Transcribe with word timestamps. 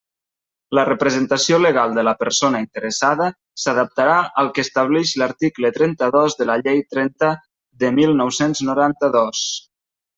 La 0.77 0.83
representació 0.87 1.59
legal 1.65 1.93
de 1.97 2.05
la 2.07 2.13
persona 2.23 2.61
interessada 2.63 3.29
s'adaptarà 3.65 4.17
al 4.45 4.51
que 4.57 4.67
establix 4.69 5.15
l'article 5.23 5.75
trenta-dos 5.79 6.41
de 6.43 6.51
la 6.53 6.59
Llei 6.65 6.85
trenta 6.97 7.33
de 7.85 7.97
mil 8.03 8.19
nou-cents 8.25 8.69
noranta-dos. 8.73 9.49